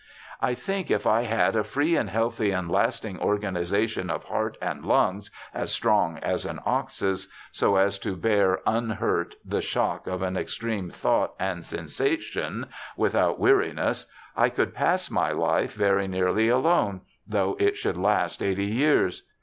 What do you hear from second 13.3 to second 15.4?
weariness, I could pass my